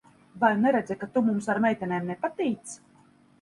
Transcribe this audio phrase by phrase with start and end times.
[0.43, 2.75] Vai neredzi, ka tu mums ar meitenēm nepatīc?